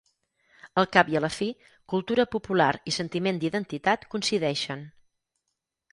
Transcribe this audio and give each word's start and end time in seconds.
Al 0.83 0.87
cap 0.95 1.11
i 1.13 1.17
a 1.17 1.21
la 1.25 1.29
fi, 1.35 1.49
cultura 1.93 2.25
popular 2.37 2.71
i 2.93 2.97
sentiment 2.97 3.43
d’identitat 3.45 4.09
coincideixen. 4.15 4.83